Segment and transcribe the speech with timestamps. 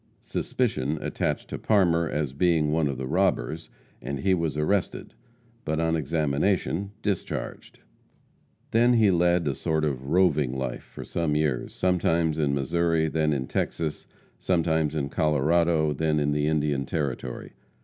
[0.23, 3.69] Suspicion attached to Parmer as being one of the robbers,
[4.01, 5.13] and he was arrested,
[5.63, 7.77] but, on examination, discharged.
[8.71, 13.31] Then he led a sort of roving life for some years, sometimes in Missouri, then
[13.31, 14.07] in Texas,
[14.39, 17.53] sometimes in Colorado, then in the Indian Territory.